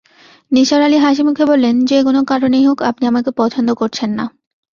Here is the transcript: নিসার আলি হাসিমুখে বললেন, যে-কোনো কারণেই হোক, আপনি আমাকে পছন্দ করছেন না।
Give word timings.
নিসার 0.51 0.81
আলি 0.81 0.97
হাসিমুখে 0.97 1.43
বললেন, 1.45 1.75
যে-কোনো 1.85 2.19
কারণেই 2.23 2.63
হোক, 2.65 2.77
আপনি 2.81 3.03
আমাকে 3.07 3.29
পছন্দ 3.37 3.69
করছেন 3.73 4.09
না। 4.11 4.25